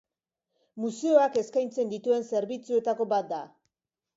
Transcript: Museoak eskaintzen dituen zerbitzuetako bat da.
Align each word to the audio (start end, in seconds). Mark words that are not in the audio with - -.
Museoak 0.85 1.37
eskaintzen 1.43 1.91
dituen 1.93 2.27
zerbitzuetako 2.33 3.09
bat 3.13 3.31
da. 3.35 3.43